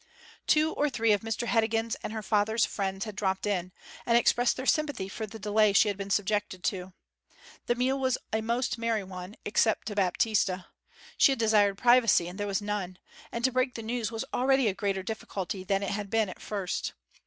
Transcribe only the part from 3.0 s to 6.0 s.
had dropped in, and expressed their sympathy for the delay she had